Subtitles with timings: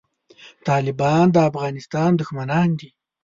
[0.67, 2.89] طالبان د افغانستان دښمنان دي